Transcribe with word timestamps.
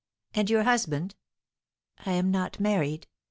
"And 0.33 0.49
your 0.49 0.63
husband?" 0.63 1.13
"I 2.07 2.13
am 2.13 2.31
not 2.31 2.59
married. 2.59 3.05